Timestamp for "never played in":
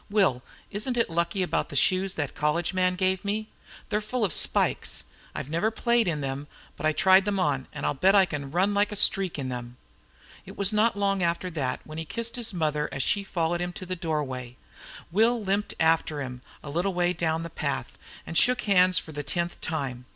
5.51-6.21